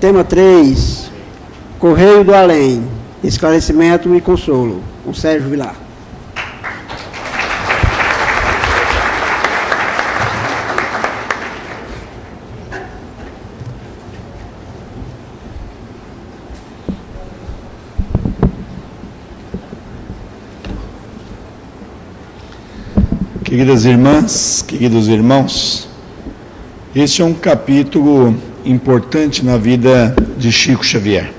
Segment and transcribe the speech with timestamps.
[0.00, 1.10] Tema 3,
[1.78, 2.82] Correio do Além,
[3.24, 5.74] Esclarecimento e Consolo, com Sérgio Vilar.
[23.42, 25.88] Queridas irmãs, queridos irmãos,
[26.94, 31.30] este é um capítulo importante na vida de Chico Xavier.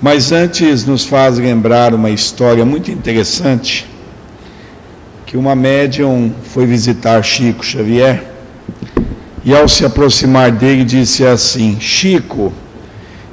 [0.00, 3.86] Mas antes nos faz lembrar uma história muito interessante
[5.26, 8.22] que uma médium foi visitar Chico Xavier
[9.44, 12.52] e ao se aproximar dele disse assim: Chico,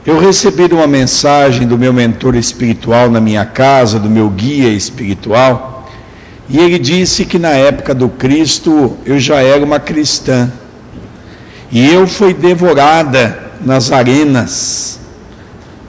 [0.06, 5.80] eu recebi uma mensagem do meu mentor espiritual na minha casa, do meu guia espiritual
[6.50, 10.52] e ele disse que na época do Cristo eu já era uma cristã.
[11.72, 15.00] E eu fui devorada nas arenas.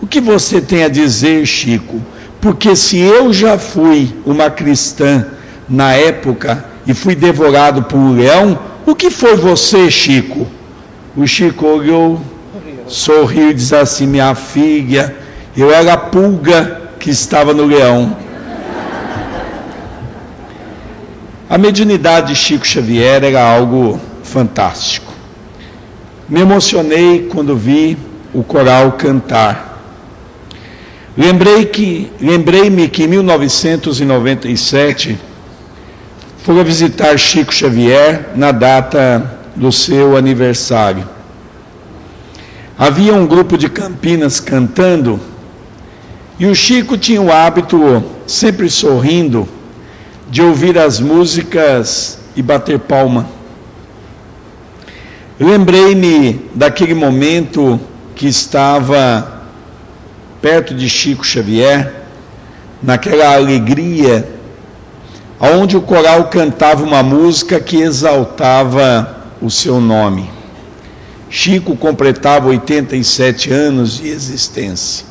[0.03, 2.00] O que você tem a dizer, Chico?
[2.41, 5.27] Porque se eu já fui uma cristã
[5.69, 10.47] na época e fui devorado por um leão, o que foi você, Chico?
[11.17, 12.20] O Chico olhou,
[12.86, 15.14] sorriu e disse assim: Minha filha,
[15.56, 18.17] eu era a pulga que estava no leão.
[21.48, 25.09] A mediunidade de Chico Xavier era algo fantástico.
[26.31, 27.98] Me emocionei quando vi
[28.33, 29.83] o coral cantar.
[31.19, 35.19] Lembrei que, lembrei-me que em 1997
[36.45, 41.05] fui visitar Chico Xavier na data do seu aniversário.
[42.78, 45.19] Havia um grupo de Campinas cantando
[46.39, 49.48] e o Chico tinha o hábito, sempre sorrindo,
[50.30, 53.39] de ouvir as músicas e bater palma.
[55.40, 57.80] Lembrei-me daquele momento
[58.14, 59.40] que estava
[60.42, 61.95] perto de Chico Xavier,
[62.83, 64.29] naquela alegria,
[65.40, 70.30] onde o coral cantava uma música que exaltava o seu nome.
[71.30, 75.06] Chico completava 87 anos de existência.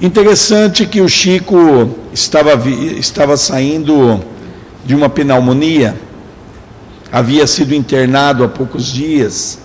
[0.00, 4.24] Interessante que o Chico estava, estava saindo
[4.82, 5.94] de uma pneumonia,
[7.12, 9.58] havia sido internado há poucos dias,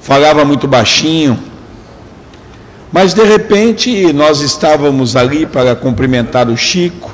[0.00, 1.38] falava muito baixinho,
[2.92, 7.10] mas de repente nós estávamos ali para cumprimentar o Chico,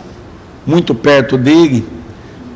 [0.64, 1.86] muito perto dele,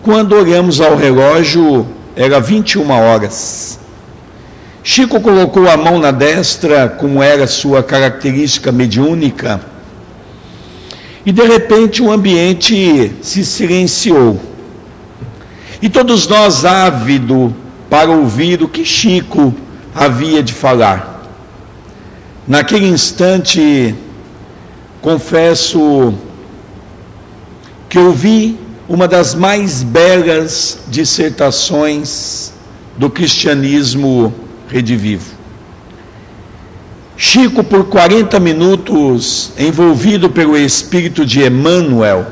[0.03, 3.79] quando olhamos ao relógio, era 21 horas.
[4.83, 9.61] Chico colocou a mão na destra, como era sua característica mediúnica,
[11.27, 14.41] e de repente o ambiente se silenciou.
[15.81, 17.53] E todos nós ávidos
[17.89, 19.55] para ouvir o que Chico
[19.95, 21.23] havia de falar.
[22.47, 23.95] Naquele instante,
[25.01, 26.15] confesso
[27.89, 32.53] que ouvi uma das mais belas dissertações
[32.97, 34.35] do cristianismo
[34.69, 35.39] redivivo.
[37.17, 42.27] Chico, por 40 minutos, envolvido pelo espírito de Emmanuel,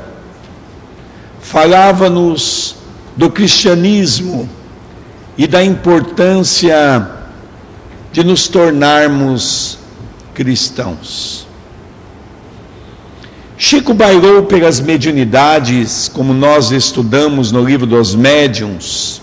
[1.40, 2.76] falava-nos
[3.16, 4.48] do cristianismo
[5.38, 7.08] e da importância
[8.12, 9.78] de nos tornarmos
[10.34, 11.46] cristãos.
[13.58, 19.22] Chico bailou pelas mediunidades, como nós estudamos no livro dos médiuns,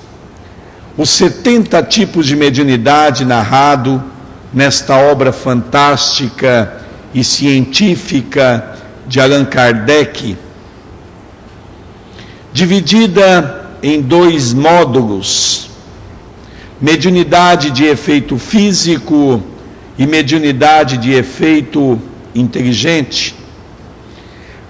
[0.97, 4.03] os 70 tipos de mediunidade narrado
[4.51, 6.81] nesta obra fantástica
[7.13, 8.75] e científica
[9.07, 10.35] de Allan Kardec,
[12.51, 15.69] dividida em dois módulos:
[16.79, 19.43] mediunidade de efeito físico
[19.97, 22.01] e mediunidade de efeito
[22.33, 23.35] inteligente,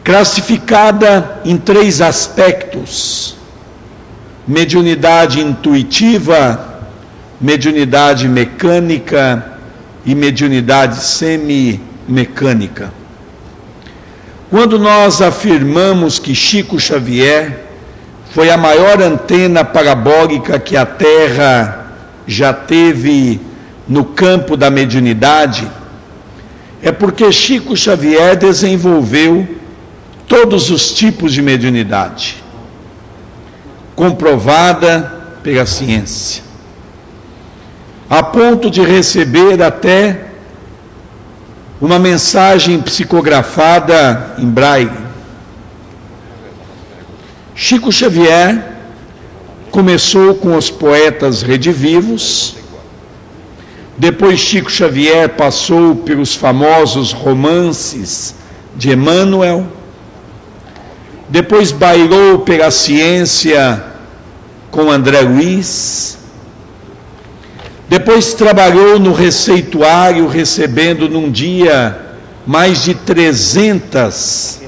[0.04, 3.38] classificada em três aspectos:
[4.48, 6.81] mediunidade intuitiva,
[7.39, 9.60] mediunidade mecânica
[10.04, 12.92] e mediunidade semi-mecânica.
[14.50, 17.62] Quando nós afirmamos que Chico Xavier
[18.33, 21.88] foi a maior antena parabólica que a Terra
[22.25, 23.39] já teve
[23.88, 25.69] no campo da mediunidade,
[26.81, 29.47] é porque Chico Xavier desenvolveu
[30.27, 32.44] todos os tipos de mediunidade,
[33.95, 36.53] comprovada pela ciência
[38.13, 40.25] a ponto de receber até
[41.81, 45.02] uma mensagem psicografada em braille.
[47.55, 48.73] Chico Xavier
[49.69, 52.55] começou com os poetas redivivos,
[53.95, 58.33] Depois Chico Xavier passou pelos famosos romances
[58.75, 59.67] de Emmanuel.
[61.29, 63.83] Depois bailou pela ciência
[64.71, 66.17] com André Luiz.
[67.88, 71.95] Depois trabalhou no receituário, recebendo num dia
[72.47, 74.59] mais de 300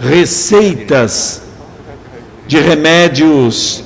[0.00, 1.47] receitas
[2.48, 3.84] de remédios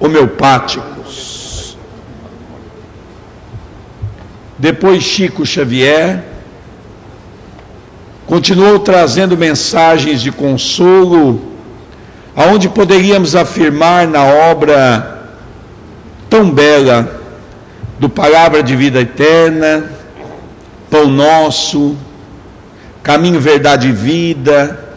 [0.00, 1.78] homeopáticos.
[4.58, 6.24] Depois Chico Xavier
[8.26, 11.52] continuou trazendo mensagens de consolo,
[12.34, 15.28] aonde poderíamos afirmar na obra
[16.28, 17.20] tão bela
[18.00, 19.92] do Palavra de Vida Eterna,
[20.90, 21.96] Pão Nosso,
[23.00, 24.88] Caminho, Verdade e Vida,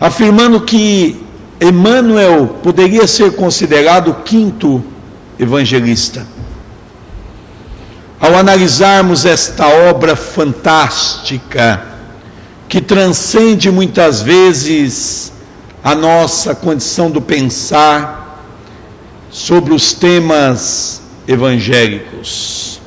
[0.00, 1.25] afirmando que
[1.60, 4.82] Emmanuel poderia ser considerado o quinto
[5.38, 6.26] evangelista.
[8.20, 11.82] Ao analisarmos esta obra fantástica,
[12.68, 15.32] que transcende muitas vezes
[15.82, 18.42] a nossa condição do pensar
[19.30, 22.80] sobre os temas evangélicos.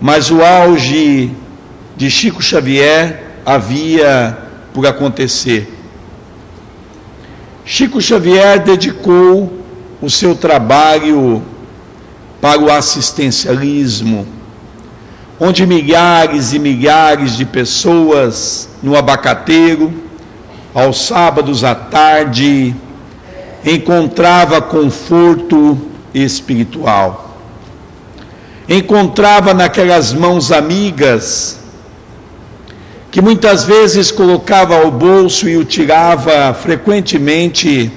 [0.00, 1.30] Mas o auge
[1.96, 4.38] de Chico Xavier havia
[4.72, 5.81] por acontecer.
[7.64, 9.52] Chico Xavier dedicou
[10.00, 11.42] o seu trabalho
[12.40, 14.26] para o assistencialismo,
[15.38, 19.92] onde milhares e milhares de pessoas no abacateiro,
[20.74, 22.74] aos sábados à tarde,
[23.64, 25.78] encontrava conforto
[26.12, 27.38] espiritual.
[28.68, 31.61] Encontrava naquelas mãos amigas
[33.12, 37.92] que muitas vezes colocava ao bolso e o tirava frequentemente,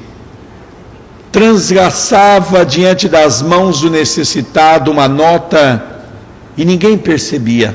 [1.32, 6.04] transgraçava diante das mãos do necessitado uma nota
[6.58, 7.74] e ninguém percebia.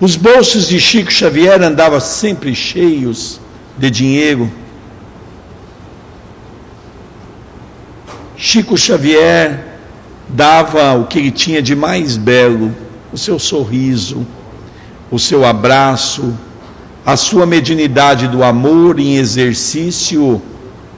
[0.00, 3.40] Os bolsos de Chico Xavier andavam sempre cheios
[3.78, 4.50] de dinheiro.
[8.36, 9.78] Chico Xavier
[10.28, 12.74] dava o que ele tinha de mais belo,
[13.12, 14.26] o seu sorriso
[15.10, 16.34] o seu abraço,
[17.04, 20.42] a sua mediunidade do amor em exercício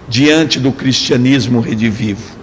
[0.08, 2.38] diante do cristianismo redivivo.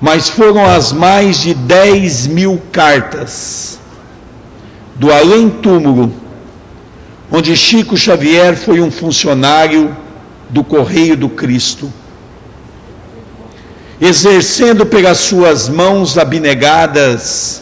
[0.00, 3.78] Mas foram as mais de 10 mil cartas
[4.96, 6.12] do além-túmulo,
[7.30, 9.96] onde Chico Xavier foi um funcionário
[10.50, 11.90] do Correio do Cristo,
[14.00, 17.61] exercendo pelas suas mãos abnegadas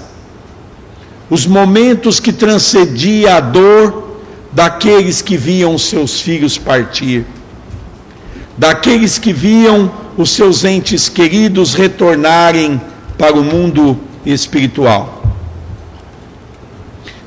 [1.31, 4.19] os momentos que transcendia a dor
[4.53, 7.25] daqueles que viam seus filhos partir,
[8.59, 12.81] daqueles que viam os seus entes queridos retornarem
[13.17, 13.97] para o mundo
[14.27, 15.23] espiritual.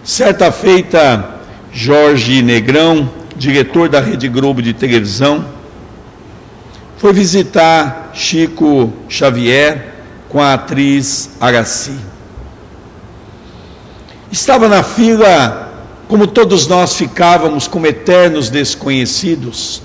[0.04, 1.40] Certa feita,
[1.72, 5.46] Jorge Negrão, diretor da Rede Globo de televisão,
[6.98, 9.94] foi visitar Chico Xavier
[10.28, 11.96] com a atriz Araci.
[14.34, 15.72] Estava na fila,
[16.08, 19.84] como todos nós ficávamos, como eternos desconhecidos.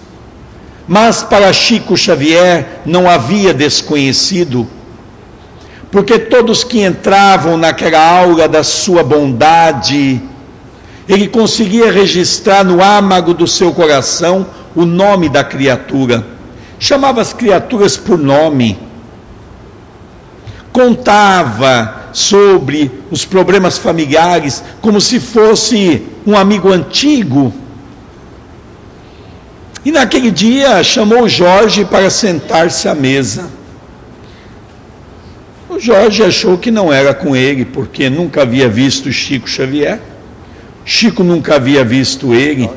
[0.88, 4.66] Mas para Chico Xavier não havia desconhecido,
[5.92, 10.18] porque todos que entravam naquela aula da sua bondade,
[11.06, 16.26] ele conseguia registrar no âmago do seu coração o nome da criatura.
[16.78, 18.78] Chamava as criaturas por nome.
[20.72, 27.52] Contava sobre os problemas familiares como se fosse um amigo antigo.
[29.84, 33.48] E naquele dia chamou Jorge para sentar-se à mesa.
[35.68, 40.00] O Jorge achou que não era com ele, porque nunca havia visto Chico Xavier.
[40.84, 42.68] Chico nunca havia visto ele.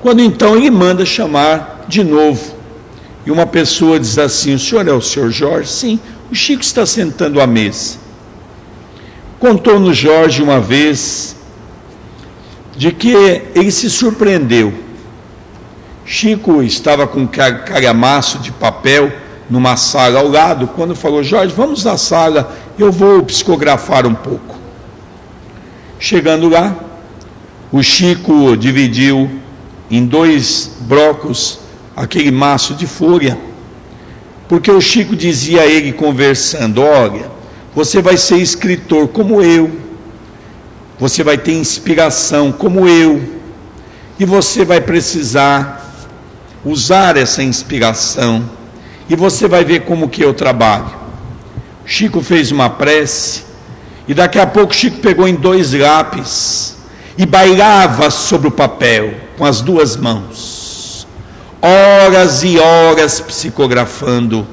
[0.00, 2.55] Quando então ele manda chamar de novo.
[3.26, 5.68] E uma pessoa diz assim: O senhor é o senhor Jorge?
[5.68, 5.98] Sim.
[6.30, 7.98] O Chico está sentando à mesa.
[9.40, 11.34] Contou-nos Jorge uma vez
[12.76, 13.12] de que
[13.54, 14.72] ele se surpreendeu.
[16.04, 19.12] Chico estava com um calhamaço de papel
[19.50, 24.54] numa sala ao lado, quando falou: Jorge, vamos na sala, eu vou psicografar um pouco.
[25.98, 26.76] Chegando lá,
[27.72, 29.28] o Chico dividiu
[29.90, 31.65] em dois blocos
[31.96, 33.36] aquele maço de folha
[34.48, 37.30] porque o Chico dizia a ele conversando: Olha,
[37.74, 39.70] você vai ser escritor como eu,
[40.98, 43.22] você vai ter inspiração como eu,
[44.18, 45.84] e você vai precisar
[46.64, 48.48] usar essa inspiração,
[49.08, 51.06] e você vai ver como que eu trabalho.
[51.84, 53.44] Chico fez uma prece
[54.08, 56.76] e daqui a pouco Chico pegou em dois lápis
[57.16, 60.65] e bailava sobre o papel com as duas mãos,
[61.60, 64.46] horas e horas psicografando.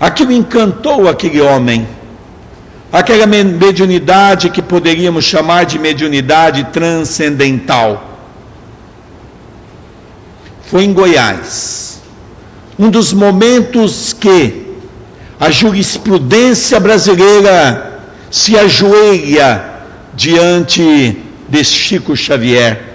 [0.00, 1.86] Aquilo encantou aquele homem,
[2.90, 8.08] aquela mediunidade que poderíamos chamar de mediunidade transcendental.
[10.62, 12.00] Foi em Goiás,
[12.78, 14.68] um dos momentos que
[15.38, 19.64] a jurisprudência brasileira se ajoelha
[20.14, 21.16] diante
[21.48, 22.89] de Chico Xavier.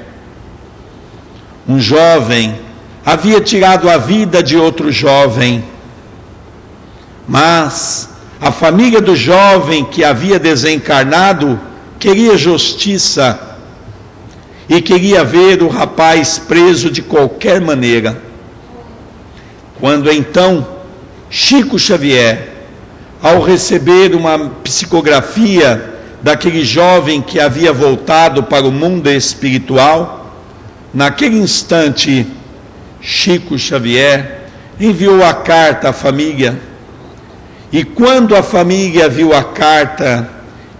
[1.68, 2.60] Um jovem
[3.06, 5.64] havia tirado a vida de outro jovem,
[7.28, 11.60] mas a família do jovem que havia desencarnado
[12.00, 13.40] queria justiça
[14.70, 18.22] e queria ver o rapaz preso de qualquer maneira.
[19.80, 20.68] Quando então
[21.30, 22.50] Chico Xavier,
[23.22, 30.25] ao receber uma psicografia daquele jovem que havia voltado para o mundo espiritual,
[30.96, 32.26] naquele instante,
[33.02, 34.46] Chico Xavier
[34.80, 36.58] enviou a carta à família.
[37.72, 40.30] E quando a família viu a carta,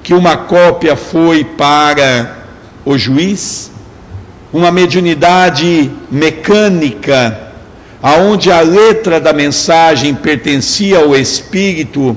[0.02, 2.38] que uma cópia foi para
[2.86, 3.70] o juiz,
[4.54, 7.46] uma mediunidade mecânica
[8.02, 12.16] aonde a letra da mensagem pertencia ao Espírito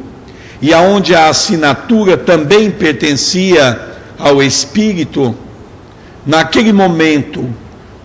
[0.61, 3.81] e aonde a assinatura também pertencia
[4.19, 5.35] ao Espírito,
[6.27, 7.49] naquele momento,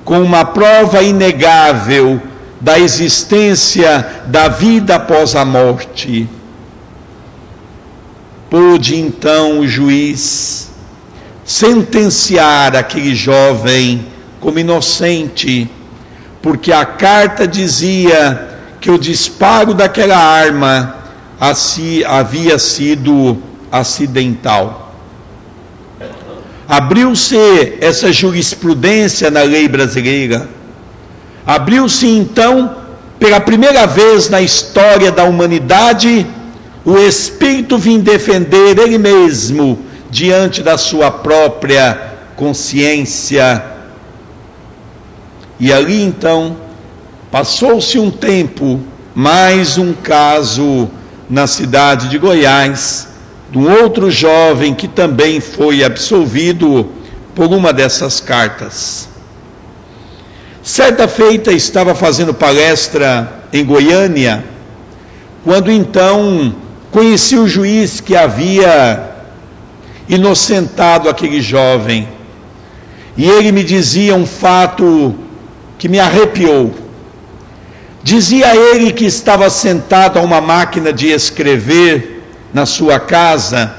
[0.04, 2.22] com uma prova inegável
[2.60, 6.28] da existência da vida após a morte,
[8.50, 10.70] pôde então o juiz
[11.44, 14.06] sentenciar aquele jovem
[14.40, 15.70] como inocente
[16.44, 18.50] porque a carta dizia
[18.82, 20.98] que o disparo daquela arma
[22.06, 23.42] havia sido
[23.72, 24.83] acidental.
[26.76, 27.38] Abriu-se
[27.82, 30.48] essa jurisprudência na lei brasileira.
[31.46, 32.78] Abriu-se então,
[33.20, 36.26] pela primeira vez na história da humanidade,
[36.84, 43.74] o Espírito vim defender ele mesmo diante da sua própria consciência
[45.60, 46.58] e ali então
[47.32, 48.82] passou-se um tempo,
[49.16, 50.90] mais um caso
[51.30, 53.08] na cidade de Goiás,
[53.54, 56.90] de um outro jovem que também foi absolvido
[57.36, 59.08] por uma dessas cartas.
[60.64, 64.44] Certa feita estava fazendo palestra em Goiânia,
[65.44, 66.56] quando então
[66.90, 69.12] conheci o juiz que havia
[70.10, 72.08] inocentado aquele jovem.
[73.16, 75.14] E ele me dizia um fato
[75.78, 76.74] que me arrepiou.
[78.02, 82.13] Dizia ele que estava sentado a uma máquina de escrever
[82.54, 83.74] na sua casa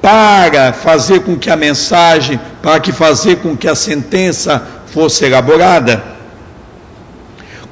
[0.00, 6.02] para fazer com que a mensagem, para que fazer com que a sentença fosse elaborada.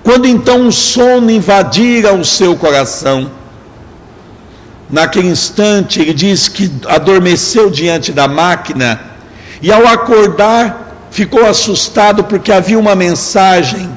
[0.02, 3.30] Quando então um sono invadira o seu coração,
[4.90, 9.00] naquele instante ele diz que adormeceu diante da máquina
[9.62, 13.88] e ao acordar ficou assustado porque havia uma mensagem,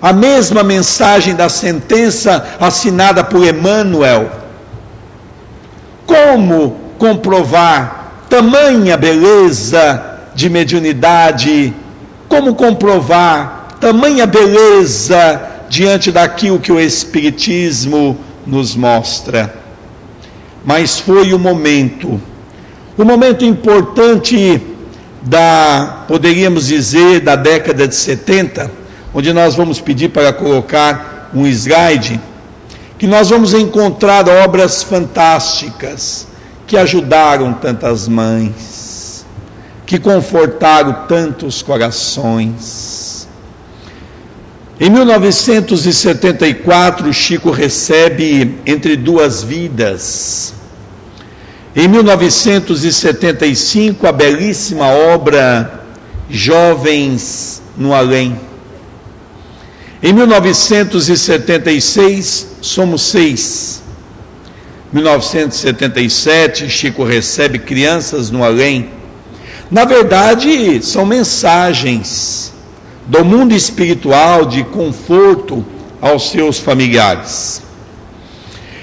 [0.00, 4.39] a mesma mensagem da sentença assinada por Emmanuel.
[6.10, 11.72] Como comprovar tamanha beleza de mediunidade?
[12.28, 19.54] Como comprovar tamanha beleza diante daquilo que o Espiritismo nos mostra?
[20.64, 22.20] Mas foi o momento,
[22.98, 24.60] o momento importante
[25.22, 28.68] da, poderíamos dizer, da década de 70,
[29.14, 32.20] onde nós vamos pedir para colocar um slide,
[33.00, 36.26] que nós vamos encontrar obras fantásticas
[36.66, 39.24] que ajudaram tantas mães,
[39.86, 43.26] que confortaram tantos corações.
[44.78, 50.52] Em 1974, Chico recebe Entre Duas Vidas,
[51.74, 55.84] em 1975, a belíssima obra
[56.28, 58.49] Jovens no Além.
[60.02, 63.82] Em 1976, somos seis.
[64.92, 68.88] 1977, Chico recebe Crianças no Além.
[69.70, 72.54] Na verdade, são mensagens
[73.06, 75.62] do mundo espiritual de conforto
[76.00, 77.60] aos seus familiares.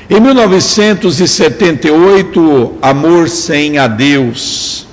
[0.10, 4.88] Em 1978, Amor sem Adeus.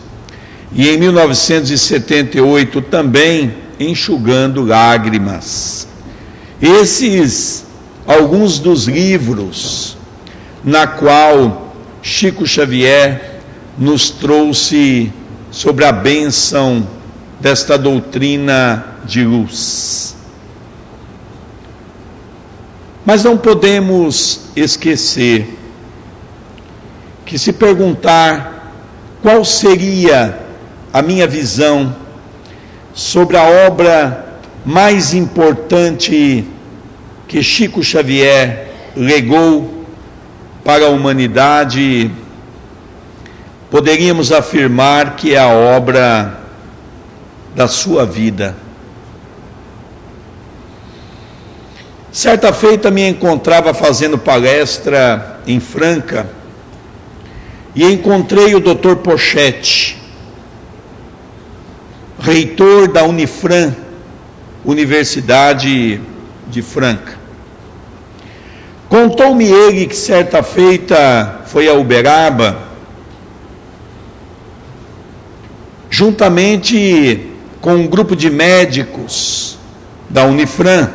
[0.73, 5.94] E em 1978 também Enxugando Lágrimas.
[6.65, 7.67] Esses
[8.07, 9.99] alguns dos livros.
[10.65, 13.41] na qual Chico Xavier
[13.77, 15.13] nos trouxe
[15.51, 16.89] sobre a bênção
[17.39, 20.17] desta doutrina de luz.
[23.05, 25.59] Mas não podemos esquecer
[27.27, 28.73] que, se perguntar
[29.21, 30.39] qual seria
[30.93, 31.95] a minha visão
[32.95, 36.47] sobre a obra mais importante
[37.35, 39.85] que Chico Xavier legou
[40.63, 42.09] para a humanidade,
[43.69, 46.43] poderíamos afirmar que é a obra
[47.53, 48.55] da sua vida.
[52.13, 56.31] Certa feita me encontrava fazendo palestra em Franca
[57.75, 58.95] e encontrei o Dr.
[59.03, 60.01] Pochete,
[62.21, 63.75] reitor da Unifran,
[64.65, 66.01] Universidade
[66.47, 67.24] de Franca.
[68.95, 72.57] Contou-me ele que certa feita foi a Uberaba,
[75.91, 77.29] juntamente
[77.61, 79.59] com um grupo de médicos
[80.09, 80.89] da Unifran,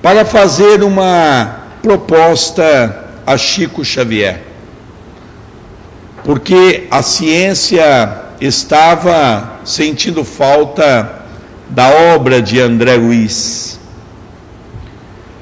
[0.00, 4.44] para fazer uma proposta a Chico Xavier.
[6.24, 11.26] Porque a ciência estava sentindo falta
[11.68, 13.81] da obra de André Luiz.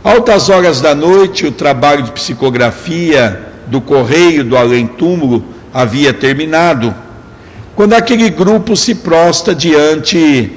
[0.02, 6.94] Altas horas da noite, o trabalho de psicografia do Correio do Além Túmulo havia terminado,
[7.76, 10.52] quando aquele grupo se prostra diante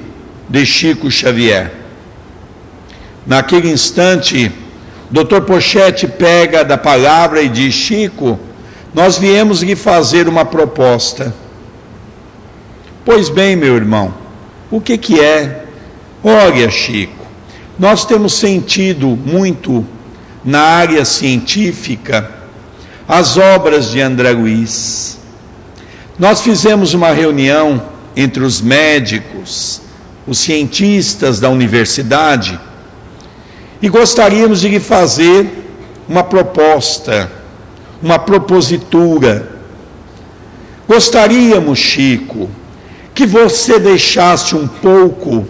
[0.48, 1.70] de Chico Xavier.
[3.26, 4.50] Naquele instante,
[5.10, 5.42] Dr.
[5.46, 8.38] Pochete pega da palavra e diz: Chico,
[8.94, 11.34] nós viemos lhe fazer uma proposta.
[13.04, 14.14] Pois bem, meu irmão,
[14.70, 15.64] o que que é?
[16.22, 17.23] Olha, Chico,
[17.78, 19.84] nós temos sentido muito
[20.44, 22.30] na área científica
[23.08, 25.18] as obras de André Luiz.
[26.18, 27.82] Nós fizemos uma reunião
[28.16, 29.80] entre os médicos,
[30.26, 32.58] os cientistas da universidade
[33.82, 35.46] e gostaríamos de lhe fazer
[36.08, 37.30] uma proposta,
[38.00, 39.50] uma propositura.
[40.86, 42.48] Gostaríamos, Chico,
[43.14, 45.46] que você deixasse um pouco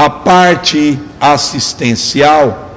[0.00, 2.70] a parte assistencial,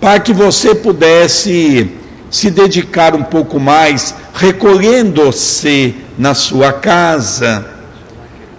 [0.00, 1.88] para que você pudesse
[2.28, 7.64] se dedicar um pouco mais, recolhendo-se na sua casa,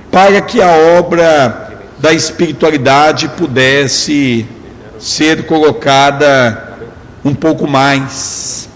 [0.10, 4.46] para que a obra da espiritualidade pudesse
[4.98, 6.78] ser colocada
[7.26, 8.70] um pouco mais.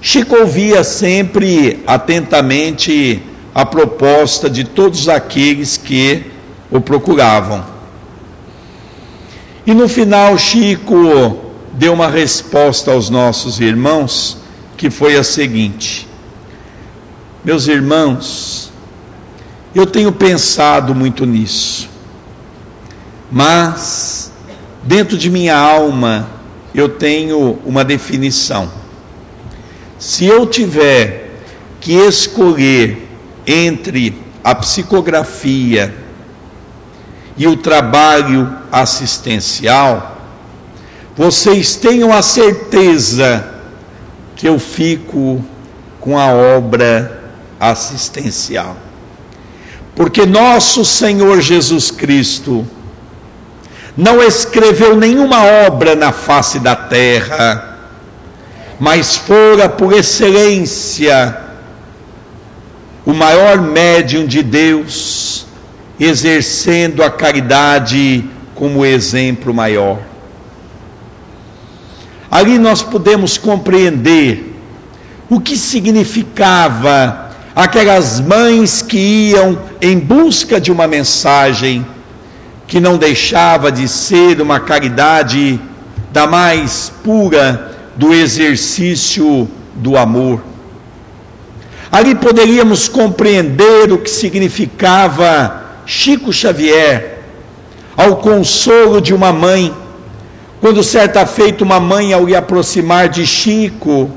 [0.00, 3.22] Chico ouvia sempre atentamente
[3.54, 6.35] a proposta de todos aqueles que
[6.70, 7.64] o procuravam.
[9.66, 14.38] E no final, Chico deu uma resposta aos nossos irmãos,
[14.76, 16.08] que foi a seguinte:
[17.44, 18.70] Meus irmãos,
[19.74, 21.88] eu tenho pensado muito nisso,
[23.30, 24.32] mas
[24.82, 26.28] dentro de minha alma
[26.74, 28.70] eu tenho uma definição.
[29.98, 31.40] Se eu tiver
[31.80, 33.08] que escolher
[33.46, 36.05] entre a psicografia
[37.36, 40.16] e o trabalho assistencial,
[41.16, 43.44] vocês tenham a certeza
[44.34, 45.44] que eu fico
[46.00, 47.22] com a obra
[47.58, 48.76] assistencial.
[49.94, 52.66] Porque nosso Senhor Jesus Cristo
[53.96, 57.78] não escreveu nenhuma obra na face da terra,
[58.78, 61.38] mas fora por excelência
[63.06, 65.45] o maior médium de Deus
[65.98, 69.98] exercendo a caridade como exemplo maior.
[72.30, 74.54] Ali nós podemos compreender
[75.28, 78.98] o que significava aquelas mães que
[79.30, 81.86] iam em busca de uma mensagem
[82.66, 85.60] que não deixava de ser uma caridade
[86.12, 90.42] da mais pura do exercício do amor.
[91.90, 97.20] Ali poderíamos compreender o que significava Chico Xavier,
[97.96, 99.72] ao consolo de uma mãe,
[100.60, 104.10] quando certa feita uma mãe ao lhe aproximar de Chico,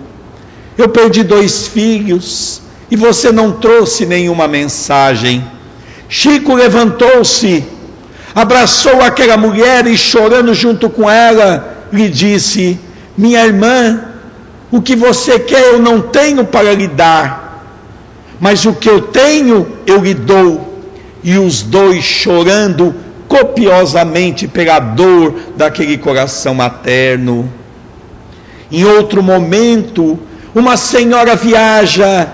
[0.75, 5.45] eu perdi dois filhos e você não trouxe nenhuma mensagem.
[6.09, 7.63] Chico levantou-se,
[8.33, 12.79] abraçou aquela mulher e chorando junto com ela, lhe disse:
[13.15, 14.05] Minha irmã,
[14.71, 17.63] o que você quer eu não tenho para lhe dar,
[18.39, 20.68] mas o que eu tenho eu lhe dou
[21.23, 22.95] e os dois chorando
[23.27, 27.51] copiosamente pela dor daquele coração materno.
[28.71, 30.19] Em outro momento,
[30.53, 32.27] uma senhora viaja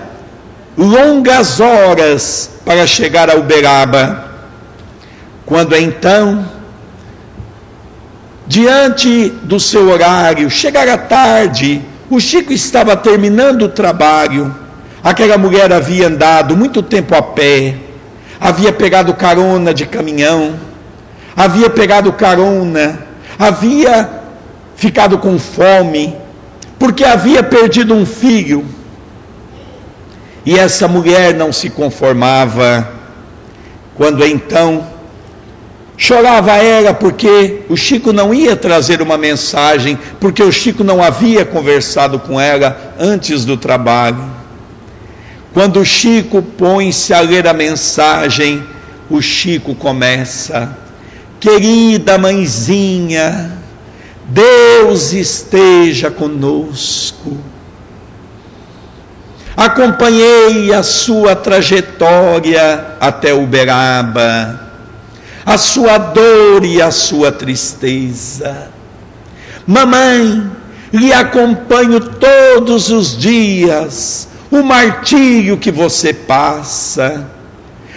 [0.76, 4.24] longas horas para chegar a Uberaba.
[5.44, 6.44] Quando então,
[8.46, 14.54] diante do seu horário, chegar à tarde, o Chico estava terminando o trabalho.
[15.02, 17.76] Aquela mulher havia andado muito tempo a pé,
[18.40, 20.54] havia pegado carona de caminhão,
[21.36, 22.98] havia pegado carona,
[23.38, 24.08] havia
[24.76, 26.14] ficado com fome,
[26.78, 28.64] porque havia perdido um filho.
[30.44, 32.88] E essa mulher não se conformava,
[33.96, 34.86] quando então
[35.96, 41.44] chorava ela porque o Chico não ia trazer uma mensagem, porque o Chico não havia
[41.44, 44.35] conversado com ela antes do trabalho.
[45.56, 48.62] Quando o Chico põe-se a ler a mensagem,
[49.08, 50.76] o Chico começa:
[51.40, 53.56] Querida mãezinha,
[54.26, 57.38] Deus esteja conosco.
[59.56, 64.60] Acompanhei a sua trajetória até Uberaba,
[65.46, 68.68] a sua dor e a sua tristeza.
[69.66, 70.50] Mamãe,
[70.92, 77.26] lhe acompanho todos os dias o martírio que você passa,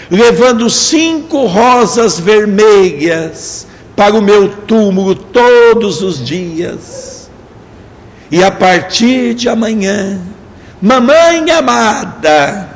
[0.09, 7.29] levando cinco rosas vermelhas para o meu túmulo todos os dias.
[8.31, 10.19] E a partir de amanhã,
[10.81, 12.69] Mamãe amada,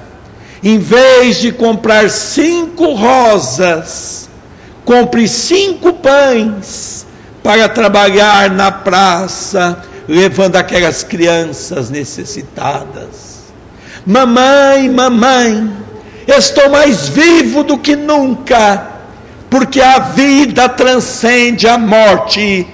[0.61, 4.29] em vez de comprar cinco rosas,
[4.83, 7.05] compre cinco pães
[7.41, 13.32] para trabalhar na praça, levando aquelas crianças necessitadas.
[14.05, 15.71] Mamãe, mamãe,
[16.27, 18.87] estou mais vivo do que nunca,
[19.49, 22.67] porque a vida transcende a morte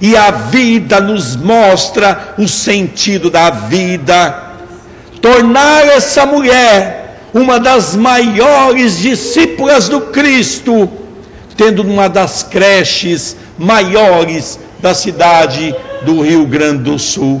[0.00, 4.50] e a vida nos mostra o sentido da vida
[5.20, 10.90] tornar essa mulher uma das maiores discípulas do Cristo,
[11.56, 17.40] tendo uma das creches maiores da cidade do Rio Grande do Sul.